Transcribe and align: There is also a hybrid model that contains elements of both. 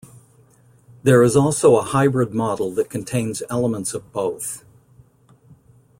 There 1.03 1.21
is 1.21 1.35
also 1.35 1.75
a 1.75 1.83
hybrid 1.83 2.33
model 2.33 2.71
that 2.71 2.89
contains 2.89 3.43
elements 3.51 3.93
of 3.93 4.11
both. 4.11 4.63